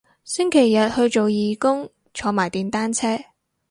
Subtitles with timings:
[0.23, 3.19] 星期日去做義工坐埋電單車